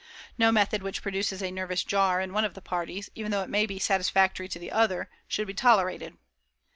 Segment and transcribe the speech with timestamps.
[0.35, 3.51] No method which produces a nervous jar in one of the parties, even though it
[3.51, 6.17] may be satisfactory to the other, should be tolerated.